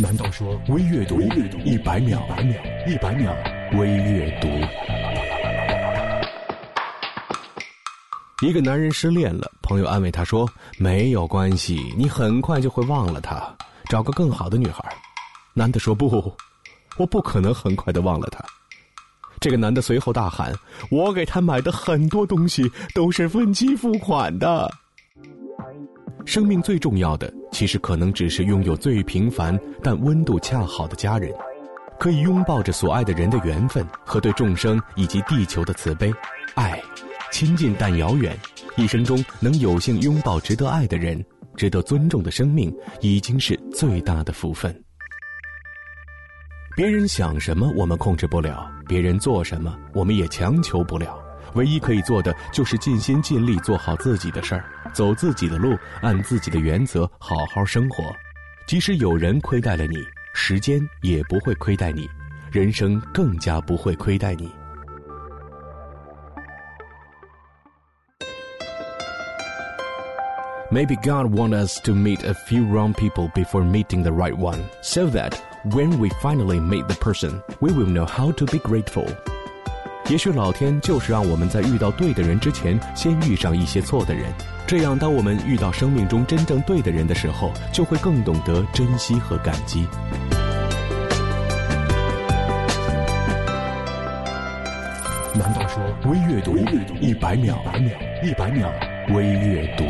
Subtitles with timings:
[0.00, 2.24] 难道说微阅读一百秒，
[2.86, 3.34] 一百秒
[3.76, 4.46] 微阅读？
[8.46, 10.48] 一个男人失恋了，朋友安慰他说
[10.78, 13.52] ：“没有关系，你很快就会忘了他，
[13.88, 14.84] 找个更好的女孩。”
[15.52, 16.32] 男的说：“不，
[16.96, 18.38] 我不可能很快的忘了他。”
[19.40, 20.54] 这个男的随后大喊
[20.92, 24.70] ：“我给他买的很多东西都是分期付款的。”
[26.28, 31.32] 生命最重要的，其实可能只是拥有最平凡但温度恰好的家人，
[31.98, 36.12] 可以拥抱着所爱的人的缘分和对众生以及地球的慈悲。
[36.54, 36.78] 爱，
[37.32, 38.36] 亲近但遥远，
[38.76, 41.24] 一生中能有幸拥抱值得爱的人、
[41.56, 42.70] 值得尊重的生命，
[43.00, 44.84] 已经是最大的福分。
[46.76, 51.18] 别人想什么，我们控制不了；别人做什么，我们也强求不了。
[51.53, 54.65] 唯一可以做的，就是尽心尽力做好自己的事儿。
[54.93, 58.03] 走自己的路，按自己的原则好好生活。
[58.67, 59.97] 即使有人亏待了你，
[60.33, 62.09] 时间也不会亏待你，
[62.51, 64.51] 人生更加不会亏待你。
[70.71, 75.05] Maybe God wants us to meet a few wrong people before meeting the right one, so
[75.07, 75.33] that
[75.65, 79.05] when we finally meet the person, we will know how to be grateful.
[80.08, 84.24] 也许老天就是让我们在遇到对的人之前，先遇上一些错的人，
[84.66, 89.86] 这样当我们遇到生命中真正对的人的时候，就会更懂得珍惜和感激。
[95.34, 96.56] 难道说微阅读
[97.02, 97.62] 一百秒，
[98.24, 98.72] 一百秒
[99.10, 99.84] 微阅读？